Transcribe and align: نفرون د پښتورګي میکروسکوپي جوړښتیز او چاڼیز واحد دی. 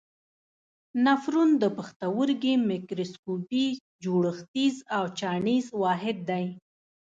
نفرون 1.05 1.49
د 1.61 1.63
پښتورګي 1.77 2.53
میکروسکوپي 2.69 3.65
جوړښتیز 4.03 4.75
او 4.97 5.03
چاڼیز 5.19 5.65
واحد 5.81 6.17
دی. 6.29 6.45